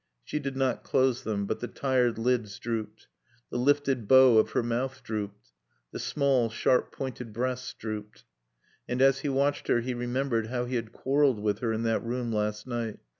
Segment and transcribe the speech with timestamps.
[0.23, 1.45] She did not close them.
[1.45, 3.05] But the tired lids drooped.
[3.51, 5.51] The lifted bow of her mouth drooped.
[5.91, 8.23] The small, sharp pointed breasts drooped.
[8.89, 12.03] And as he watched her he remembered how he had quarreled with her in that
[12.03, 12.97] room last night.